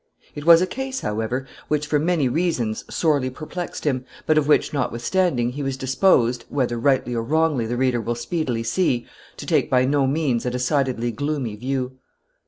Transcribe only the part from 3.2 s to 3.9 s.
perplexed